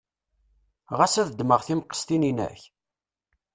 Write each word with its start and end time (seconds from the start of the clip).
Ɣas 0.97 1.15
ad 1.21 1.27
ddmeɣ 1.31 1.61
timqestin-inek? 1.67 2.61